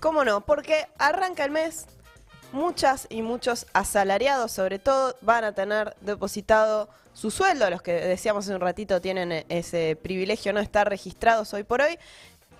[0.00, 0.42] ¿Cómo no?
[0.42, 1.86] Porque arranca el mes,
[2.52, 8.44] muchas y muchos asalariados sobre todo van a tener depositado su sueldo, los que decíamos
[8.44, 11.98] hace un ratito tienen ese privilegio no estar registrados hoy por hoy.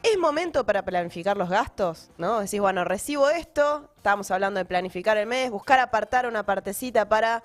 [0.02, 2.40] Es momento para planificar los gastos, ¿no?
[2.40, 7.42] Decís, bueno, recibo esto, estábamos hablando de planificar el mes, buscar apartar una partecita para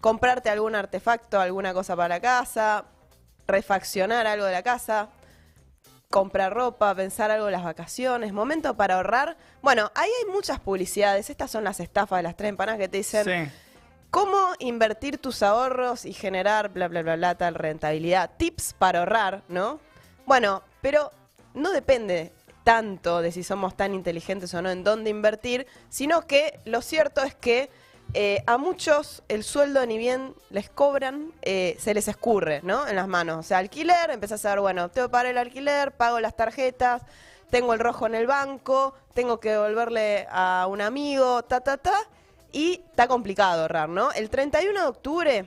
[0.00, 2.84] comprarte algún artefacto, alguna cosa para la casa,
[3.46, 5.08] refaccionar algo de la casa,
[6.12, 9.36] comprar ropa, pensar algo de las vacaciones, momento para ahorrar.
[9.62, 12.98] Bueno, ahí hay muchas publicidades, estas son las estafas de las tres empanadas que te
[12.98, 13.50] dicen Sí.
[14.10, 19.42] cómo invertir tus ahorros y generar bla bla bla bla tal rentabilidad, tips para ahorrar,
[19.48, 19.80] ¿no?
[20.26, 21.10] Bueno, pero
[21.54, 22.30] no depende
[22.62, 27.22] tanto de si somos tan inteligentes o no en dónde invertir, sino que lo cierto
[27.22, 27.70] es que
[28.14, 32.86] eh, a muchos el sueldo ni bien les cobran, eh, se les escurre, ¿no?
[32.86, 33.38] En las manos.
[33.38, 37.02] O sea, alquiler, empezás a ver, bueno, tengo que pagar el alquiler, pago las tarjetas,
[37.50, 42.06] tengo el rojo en el banco, tengo que devolverle a un amigo, ta, ta, ta.
[42.52, 44.12] Y está complicado ahorrar, ¿no?
[44.12, 45.44] El 31 de octubre,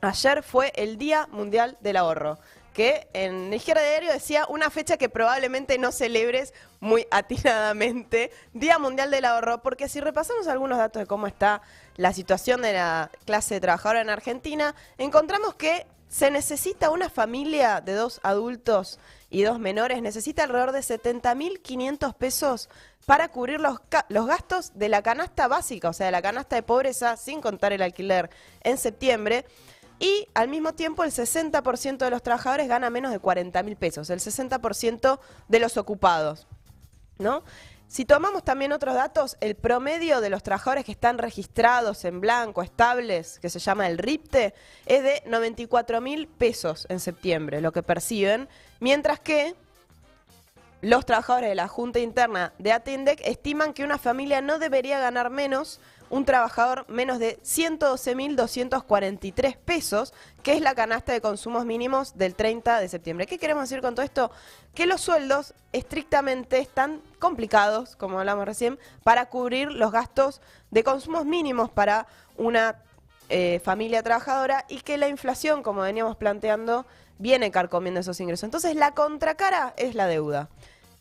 [0.00, 2.38] ayer fue el Día Mundial del Ahorro,
[2.72, 9.10] que en izquierda diario decía una fecha que probablemente no celebres muy atinadamente, Día Mundial
[9.10, 11.62] del Ahorro, porque si repasamos algunos datos de cómo está
[11.96, 17.94] la situación de la clase trabajadora en Argentina, encontramos que se necesita una familia de
[17.94, 18.98] dos adultos
[19.30, 22.68] y dos menores, necesita alrededor de 70.500 pesos
[23.06, 23.78] para cubrir los,
[24.08, 27.72] los gastos de la canasta básica, o sea, de la canasta de pobreza, sin contar
[27.72, 28.28] el alquiler
[28.62, 29.46] en septiembre.
[30.02, 34.10] Y al mismo tiempo el 60% de los trabajadores gana menos de 40 mil pesos,
[34.10, 36.48] el 60% de los ocupados.
[37.18, 37.44] ¿no?
[37.86, 42.62] Si tomamos también otros datos, el promedio de los trabajadores que están registrados en blanco,
[42.62, 44.54] estables, que se llama el RIPTE,
[44.86, 48.48] es de 94 mil pesos en septiembre, lo que perciben,
[48.80, 49.54] mientras que
[50.80, 55.30] los trabajadores de la Junta Interna de Atendec estiman que una familia no debería ganar
[55.30, 55.78] menos,
[56.12, 62.80] un trabajador menos de 112.243 pesos, que es la canasta de consumos mínimos del 30
[62.80, 63.26] de septiembre.
[63.26, 64.30] ¿Qué queremos decir con todo esto?
[64.74, 71.24] Que los sueldos estrictamente están complicados, como hablamos recién, para cubrir los gastos de consumos
[71.24, 72.06] mínimos para
[72.36, 72.76] una
[73.30, 76.84] eh, familia trabajadora y que la inflación, como veníamos planteando,
[77.16, 78.44] viene carcomiendo esos ingresos.
[78.44, 80.50] Entonces, la contracara es la deuda.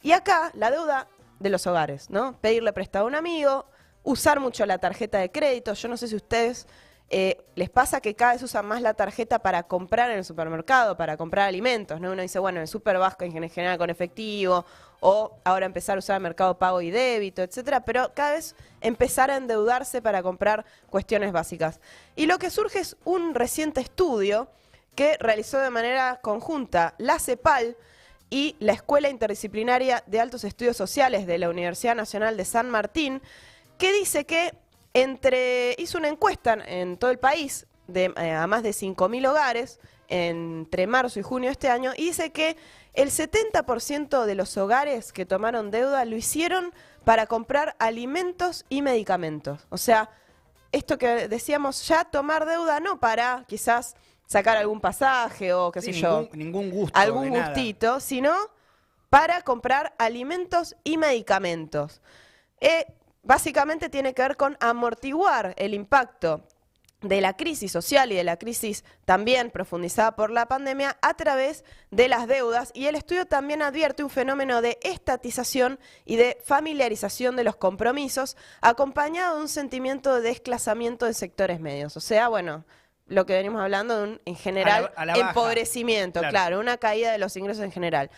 [0.03, 2.37] Y acá, la deuda de los hogares, ¿no?
[2.39, 3.65] Pedirle prestado a un amigo,
[4.03, 5.73] usar mucho la tarjeta de crédito.
[5.73, 6.67] Yo no sé si ustedes
[7.13, 10.95] eh, les pasa que cada vez usan más la tarjeta para comprar en el supermercado,
[10.95, 12.11] para comprar alimentos, ¿no?
[12.11, 14.65] Uno dice, bueno, en el super vasco en general con efectivo,
[15.01, 19.29] o ahora empezar a usar el mercado pago y débito, etcétera, pero cada vez empezar
[19.29, 21.81] a endeudarse para comprar cuestiones básicas.
[22.15, 24.47] Y lo que surge es un reciente estudio
[24.95, 27.75] que realizó de manera conjunta la CEPAL
[28.29, 33.21] y la Escuela Interdisciplinaria de Altos Estudios Sociales de la Universidad Nacional de San Martín,
[33.81, 34.53] que dice que
[34.93, 39.79] entre hizo una encuesta en todo el país de, eh, a más de 5.000 hogares
[40.07, 42.57] entre marzo y junio de este año y dice que
[42.93, 46.71] el 70% de los hogares que tomaron deuda lo hicieron
[47.05, 49.65] para comprar alimentos y medicamentos.
[49.69, 50.11] O sea,
[50.71, 53.95] esto que decíamos ya tomar deuda no para quizás
[54.27, 56.99] sacar algún pasaje o qué Sí, sé yo, ningún, gusto.
[56.99, 57.47] algún nada.
[57.47, 58.31] gustito, sino
[59.09, 61.99] para comprar alimentos y medicamentos.
[62.59, 62.85] Eh,
[63.23, 66.43] básicamente tiene que ver con amortiguar el impacto
[67.01, 71.63] de la crisis social y de la crisis también profundizada por la pandemia a través
[71.89, 77.35] de las deudas y el estudio también advierte un fenómeno de estatización y de familiarización
[77.35, 81.97] de los compromisos acompañado de un sentimiento de desclasamiento de sectores medios.
[81.97, 82.65] O sea, bueno,
[83.07, 85.29] lo que venimos hablando de un, en general, a la baja.
[85.29, 86.31] empobrecimiento, Claro.
[86.31, 88.11] claro, una caída de los ingresos en general.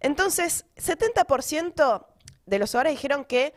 [0.00, 2.04] Entonces, 70%
[2.46, 3.54] de los hogares dijeron que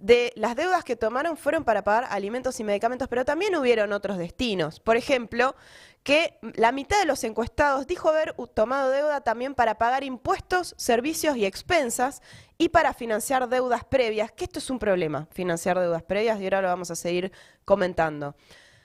[0.00, 4.18] de las deudas que tomaron fueron para pagar alimentos y medicamentos, pero también hubieron otros
[4.18, 4.80] destinos.
[4.80, 5.54] Por ejemplo,
[6.02, 11.36] que la mitad de los encuestados dijo haber tomado deuda también para pagar impuestos, servicios
[11.36, 12.22] y expensas
[12.56, 16.62] y para financiar deudas previas, que esto es un problema, financiar deudas previas, y ahora
[16.62, 17.32] lo vamos a seguir
[17.64, 18.34] comentando.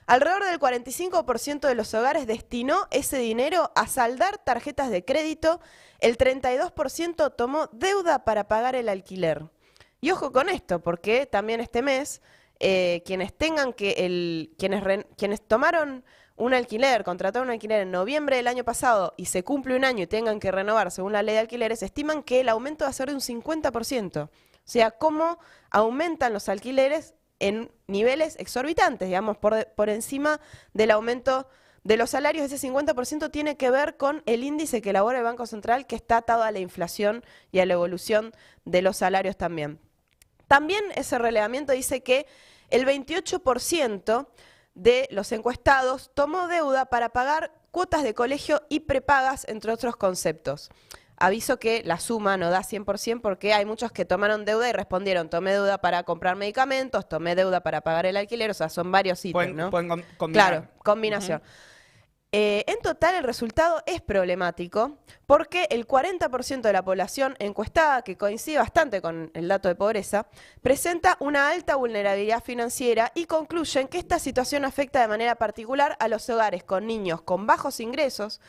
[0.06, 5.60] Alrededor del 45% de los hogares destinó ese dinero a saldar tarjetas de crédito,
[5.98, 9.46] el 32% tomó deuda para pagar el alquiler.
[10.00, 12.20] Y ojo con esto, porque también este mes,
[12.60, 16.04] eh, quienes tengan que, el, quienes, ren- quienes tomaron
[16.36, 20.02] un alquiler, contrataron un alquiler en noviembre del año pasado y se cumple un año
[20.04, 22.92] y tengan que renovar según la ley de alquileres, estiman que el aumento va a
[22.92, 24.24] ser de un 50%.
[24.24, 24.30] O
[24.64, 25.38] sea, cómo
[25.70, 30.40] aumentan los alquileres en niveles exorbitantes, digamos, por, por encima
[30.74, 31.48] del aumento
[31.84, 32.50] de los salarios.
[32.52, 36.18] Ese 50% tiene que ver con el índice que elabora el Banco Central, que está
[36.18, 38.32] atado a la inflación y a la evolución
[38.64, 39.78] de los salarios también.
[40.48, 42.26] También ese relevamiento dice que
[42.70, 44.26] el 28%
[44.74, 50.70] de los encuestados tomó deuda para pagar cuotas de colegio y prepagas, entre otros conceptos.
[51.18, 55.30] Aviso que la suma no da 100% porque hay muchos que tomaron deuda y respondieron,
[55.30, 59.24] tomé deuda para comprar medicamentos, tomé deuda para pagar el alquiler, o sea, son varios
[59.24, 59.70] ítems, ¿no?
[59.70, 59.88] Pueden
[60.18, 60.50] combinar.
[60.50, 61.42] Claro, combinación.
[62.38, 68.18] Eh, en total, el resultado es problemático porque el 40% de la población encuestada, que
[68.18, 70.26] coincide bastante con el dato de pobreza,
[70.60, 76.08] presenta una alta vulnerabilidad financiera y concluyen que esta situación afecta de manera particular a
[76.08, 78.42] los hogares con niños con bajos ingresos,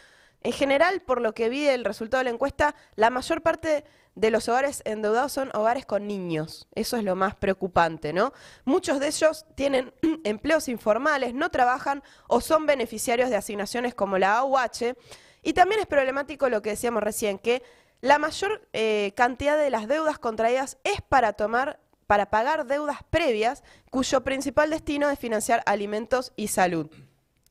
[0.44, 3.84] en general, por lo que vi del resultado de la encuesta, la mayor parte
[4.16, 6.68] de los hogares endeudados son hogares con niños.
[6.74, 8.34] Eso es lo más preocupante, ¿no?
[8.66, 9.94] Muchos de ellos tienen
[10.24, 14.96] empleos informales, no trabajan o son beneficiarios de asignaciones como la AUH.
[15.44, 17.62] Y también es problemático lo que decíamos recién, que
[18.02, 23.64] la mayor eh, cantidad de las deudas contraídas es para tomar para pagar deudas previas
[23.92, 26.90] cuyo principal destino es financiar alimentos y salud.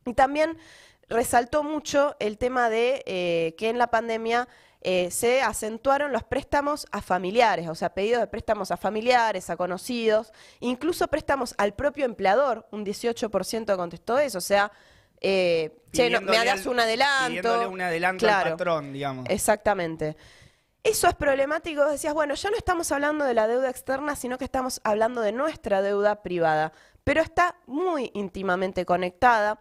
[0.06, 0.56] Y también
[1.08, 4.48] resaltó mucho el tema de eh, que en la pandemia
[4.82, 9.56] eh, se acentuaron los préstamos a familiares, o sea, pedidos de préstamos a familiares, a
[9.56, 14.70] conocidos, incluso préstamos al propio empleador, un 18% contestó eso, o sea,
[15.20, 17.68] eh, che, me das un adelanto.
[17.68, 19.26] un adelanto al patrón, digamos.
[19.28, 20.16] Exactamente.
[20.84, 24.44] Eso es problemático, decías, bueno, ya no estamos hablando de la deuda externa, sino que
[24.44, 26.70] estamos hablando de nuestra deuda privada,
[27.02, 29.58] pero está muy íntimamente conectada.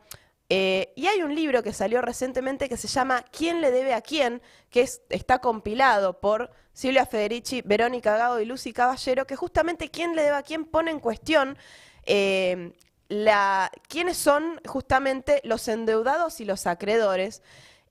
[0.49, 4.01] Eh, y hay un libro que salió recientemente que se llama ¿Quién le debe a
[4.01, 4.41] quién?
[4.69, 10.23] que está compilado por Silvia Federici, Verónica Gago y Lucy Caballero, que justamente ¿Quién le
[10.23, 10.65] debe a quién?
[10.65, 11.57] pone en cuestión
[12.05, 12.73] eh,
[13.07, 17.41] la, quiénes son justamente los endeudados y los acreedores.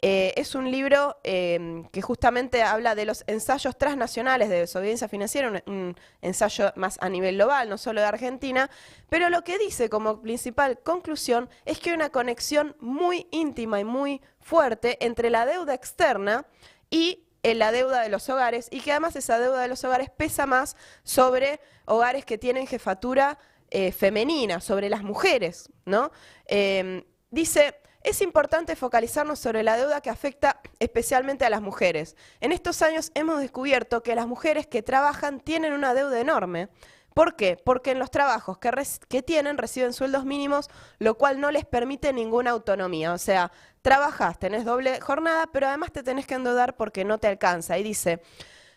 [0.06, 5.62] Eh, es un libro em, que justamente habla de los ensayos transnacionales de desobediencia financiera,
[5.64, 8.68] un, ensayo más a nivel global, no solo de Argentina,
[9.08, 13.84] pero lo que dice como principal conclusión es que hay una conexión muy íntima y
[13.84, 16.44] muy fuerte entre la deuda externa
[16.90, 20.10] y eh, la deuda de los hogares y que además esa deuda de los hogares
[20.10, 23.38] pesa más sobre hogares que tienen jefatura
[23.70, 26.12] eh, femenina, sobre las mujeres, ¿no?
[26.44, 32.16] Em, dice es importante focalizarnos sobre la deuda que afecta especialmente a las mujeres.
[32.40, 36.68] En estos años hemos descubierto que las mujeres que trabajan tienen una deuda enorme.
[37.14, 37.56] ¿Por qué?
[37.64, 40.68] Porque en los trabajos que, tienen reciben sueldos mínimos,
[40.98, 43.12] lo cual no les permite ninguna autonomía.
[43.12, 43.52] O sea,
[43.82, 47.78] trabajas, tenés doble jornada, pero además te tenés que endeudar porque no te alcanza.
[47.78, 48.20] Y dice,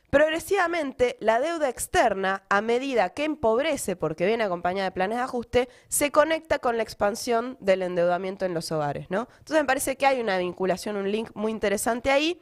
[0.09, 5.69] Progresivamente, la deuda externa, a medida que empobrece, porque viene acompañada de planes de ajuste,
[5.89, 9.07] se conecta con la expansión del endeudamiento en los hogares.
[9.09, 9.27] ¿no?
[9.39, 12.39] Entonces me parece que hay una vinculación, un link muy interesante ahí.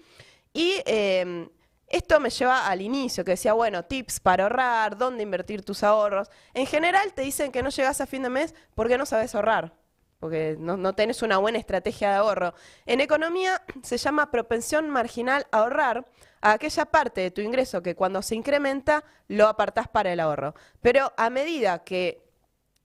[0.53, 1.49] Y em,
[1.87, 6.29] esto me lleva al inicio, que decía, bueno, tips para ahorrar, dónde invertir tus ahorros.
[6.53, 9.84] En general te dicen que no llegas a fin de mes porque no sabes ahorrar
[10.25, 12.55] porque no, no, tenés una buena estrategia de ahorro.
[12.87, 16.07] En economía se llama propensión marginal a ahorrar,
[16.41, 20.55] a aquella parte de tu ingreso que cuando se incrementa lo apartás para el ahorro.
[20.81, 22.25] Pero a medida que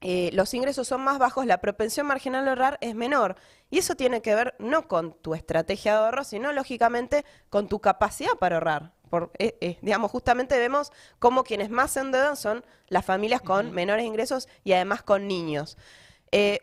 [0.01, 3.37] eh, los ingresos son más bajos, la propensión marginal a ahorrar es menor.
[3.71, 7.79] Y eso tiene que ver no con tu estrategia de ahorro, sino lógicamente con tu
[7.79, 8.91] capacidad para ahorrar.
[9.09, 13.71] Por, eh, eh, digamos, justamente vemos cómo quienes más se endeudan son las familias con
[13.71, 15.75] menores ingresos y además con niños.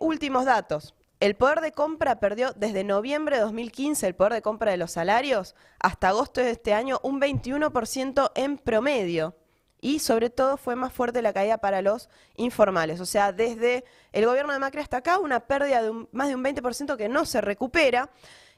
[0.01, 0.95] Últimos datos.
[1.21, 4.93] El poder de compra perdió desde noviembre de 2015 el poder de compra de los
[4.93, 9.35] salarios hasta agosto de este año un 21% en promedio.
[9.81, 13.01] Y sobre todo fue más fuerte la caída para los informales.
[13.01, 16.45] O sea, desde el gobierno de Macri hasta acá, una pérdida de más de un
[16.45, 18.11] 20% que no se recupera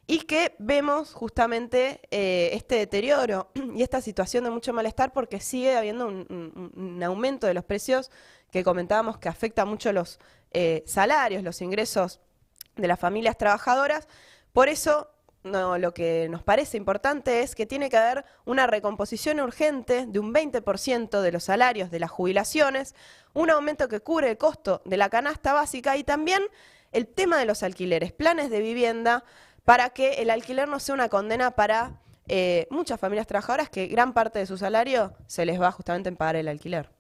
[0.06, 5.76] y que vemos justamente eh, este deterioro y esta situación de mucho malestar porque sigue
[5.76, 8.10] habiendo un, aumento de los precios
[8.50, 10.18] que comentábamos que afecta mucho los
[10.52, 12.20] eh, salarios, los ingresos
[12.76, 14.08] de las familias trabajadoras.
[14.52, 15.08] Por eso,
[15.42, 20.34] lo que nos parece importante es que tiene que haber una recomposición urgente de un
[20.34, 22.94] 20% de los salarios de las jubilaciones,
[23.32, 26.42] un aumento que cubre el costo de la canasta básica y también
[26.92, 29.24] el tema de los alquileres, planes de vivienda
[29.64, 34.12] para que el alquiler no sea una condena para eh, muchas familias trabajadoras que gran
[34.12, 36.90] parte de su salario se les va justamente en pagar el alquiler.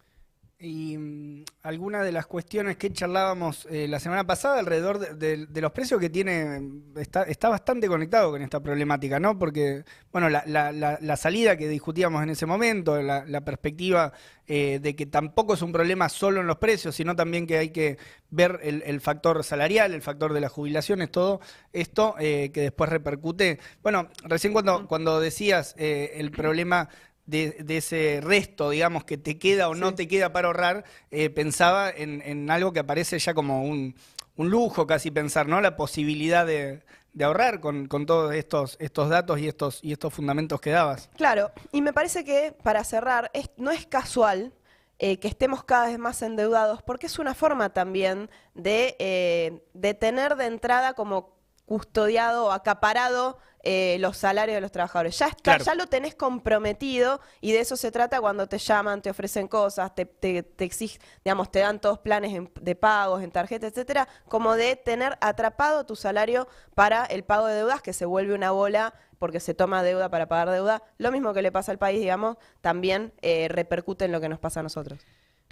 [0.62, 5.72] Y mm, algunas de las cuestiones que charlábamos eh, la semana pasada alrededor de, los
[5.72, 6.60] precios que tiene,
[6.96, 9.38] está, está, bastante conectado con esta problemática, ¿no?
[9.38, 14.12] Porque, bueno, la, la, salida que discutíamos en ese momento, la, perspectiva
[14.46, 17.70] eh, de que tampoco es un problema solo en los precios, sino también que hay
[17.70, 17.96] que
[18.28, 21.40] ver el, factor salarial, el factor de las jubilaciones, todo
[21.72, 23.58] esto eh, que después repercute.
[23.82, 26.90] Bueno, recién cuando, cuando decías el problema
[27.30, 31.90] de, ese resto, digamos, que te queda o no te queda para ahorrar, eh, pensaba
[31.90, 33.94] en, algo que aparece ya como un,
[34.36, 35.60] lujo casi pensar, ¿no?
[35.60, 36.82] La posibilidad de,
[37.22, 41.10] ahorrar con, todos estos, estos datos y estos, y estos fundamentos que dabas.
[41.16, 44.52] Claro, y me parece que para cerrar, no es casual
[44.98, 49.94] eh, que estemos cada vez más endeudados, porque es una forma también de, eh, de
[49.94, 55.18] tener de entrada como custodiado o acaparado eh, los salarios de los trabajadores.
[55.18, 59.10] Ya está, ya lo tenés comprometido y de eso se trata cuando te llaman, te
[59.10, 64.08] ofrecen cosas, te, te, exigen, digamos, te dan todos planes de pagos, en tarjeta, etcétera,
[64.28, 68.50] como de tener atrapado tu salario para el pago de deudas, que se vuelve una
[68.50, 70.82] bola porque se toma deuda para pagar deuda.
[70.96, 74.38] Lo mismo que le pasa al país, digamos, también eh, repercute en lo que nos
[74.38, 74.98] pasa a nosotros.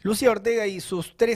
[0.03, 1.27] Lucía Ortega y sus tres